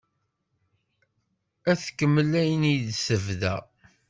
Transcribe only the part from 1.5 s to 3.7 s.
Ad tkemmel ayen i d-tebda?